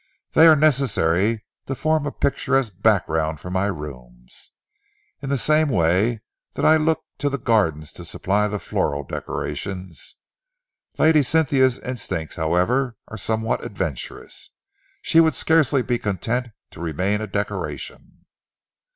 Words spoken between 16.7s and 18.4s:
to remain a decoration."